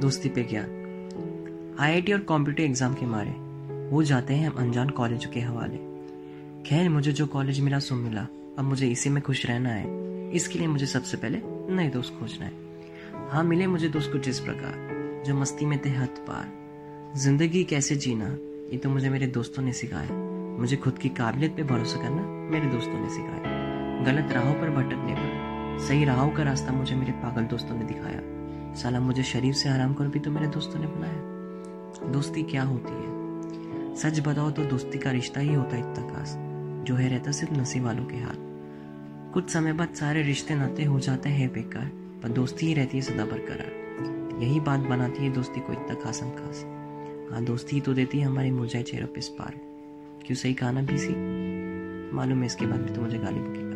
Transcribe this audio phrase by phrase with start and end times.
[0.00, 0.62] दोस्ती पे क्या
[1.84, 3.30] आईआईटी और कॉम्पिटिव एग्ज़ाम के मारे,
[3.90, 5.76] वो जाते हैं हम अनजान कॉलेजों के हवाले।
[6.62, 8.20] खैर, मुझे जो कॉलेज मिला सो मिला।
[8.58, 11.40] अब मुझे इसी में खुश रहना है। इसके लिए मुझे सबसे पहले
[11.74, 12.52] नए दोस्त खोजना है।
[13.30, 17.96] हाँ मिले मुझे दोस्त कुछ इस प्रकार। जो मस्ती में थे हद पार। ज़िंदगी कैसे
[17.96, 18.28] जीना,
[18.72, 20.10] ये तो मुझे मेरे दोस्तों ने सिखाया।
[20.58, 25.14] मुझे खुद की काबिलियत पे भरोसा करना मेरे दोस्तों ने सिखाया। गलत राहों पर भटकने
[25.14, 28.39] पर, सही राहों का रास्ता मुझे मेरे पागल दोस्तों ने दिखाया।
[28.82, 32.92] साला मुझे शरीफ से आराम कर भी तो मेरे दोस्तों ने बनाया दोस्ती क्या होती
[32.92, 33.96] है?
[33.96, 36.34] सच बताओ तो दोस्ती का रिश्ता ही होता इतना खास,
[36.86, 38.48] जो है रहता सिर्फ़ नसीब वालों के हाथ।
[39.34, 41.90] कुछ समय बाद सारे रिश्ते नाते हो जाते हैं बेकार,
[42.22, 46.30] पर दोस्ती ही रहती है सदा बरकरार। यही बात बनाती है दोस्ती को इतना खासम
[46.30, 46.64] खास।
[47.32, 49.60] हाँ दोस्ती ही तो देती है हमारे मुरझाए चेहरों पे स्पार
[50.26, 51.14] क्यों सही कहा ना भी सी
[52.14, 53.69] मालूम है इसके बाद भी तो मुझे गाली बकी